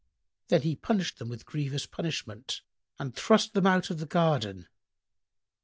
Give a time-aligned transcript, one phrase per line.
[0.47, 2.61] Then he punished them with grievous punishment
[2.97, 4.67] and thrust them out of the garden.